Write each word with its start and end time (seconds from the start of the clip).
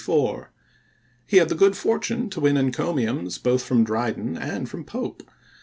He 1.27 1.37
had 1.37 1.49
the 1.49 1.53
good 1.53 1.77
fortune 1.77 2.31
to 2.31 2.39
win 2.39 2.57
encomiums 2.57 3.37
both 3.37 3.61
from 3.61 3.83
Dryden 3.83 4.35
and 4.35 4.67
from 4.67 4.83
Pope. 4.83 5.21